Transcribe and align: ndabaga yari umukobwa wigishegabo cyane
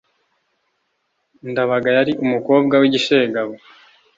ndabaga 1.49 1.89
yari 1.97 2.11
umukobwa 2.23 2.73
wigishegabo 2.81 3.51
cyane 3.51 3.63